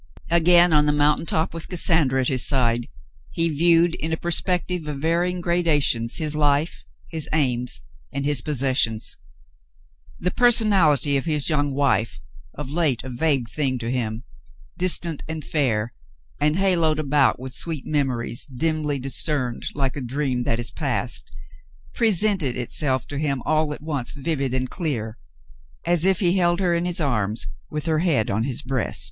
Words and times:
Again 0.31 0.73
on 0.73 0.87
the 0.87 0.91
mountain 0.91 1.27
top, 1.27 1.53
with 1.53 1.67
Cassandra 1.67 2.21
at 2.21 2.27
his 2.27 2.43
side, 2.43 2.87
he 3.29 3.49
viewed 3.49 3.93
in 3.93 4.11
a 4.11 4.17
perspective 4.17 4.87
of 4.87 4.97
varying 4.97 5.41
gradations 5.41 6.17
his 6.17 6.33
life, 6.35 6.85
his 7.09 7.29
aims, 7.31 7.81
and 8.11 8.25
his 8.25 8.41
possessions. 8.41 9.17
The 10.19 10.31
personality 10.31 11.17
of 11.17 11.25
his 11.25 11.49
young 11.49 11.71
wife, 11.71 12.19
of 12.55 12.67
late 12.71 13.03
a 13.03 13.11
vague 13.11 13.47
thing 13.47 13.77
to 13.77 13.91
him, 13.91 14.23
distant 14.75 15.21
and 15.27 15.45
fair, 15.45 15.93
and 16.39 16.55
haloed 16.55 16.97
about 16.97 17.39
with 17.39 17.53
sweet 17.53 17.85
memories 17.85 18.43
dimly 18.47 18.97
discerned 18.97 19.67
like 19.75 19.95
a 19.95 20.01
dream 20.01 20.45
that 20.45 20.59
is 20.59 20.71
past, 20.71 21.31
pre 21.93 22.09
sented 22.11 22.55
itself 22.55 23.05
to 23.09 23.19
him 23.19 23.43
all 23.45 23.71
at 23.71 23.83
once 23.83 24.13
vivid 24.13 24.51
and 24.55 24.71
clear, 24.71 25.19
as 25.85 26.07
if 26.07 26.21
he 26.21 26.37
held 26.37 26.59
her 26.59 26.73
in 26.73 26.85
his 26.85 26.99
arms 26.99 27.45
with 27.69 27.85
her 27.85 27.99
head 27.99 28.31
on 28.31 28.45
his 28.45 28.63
breast. 28.63 28.99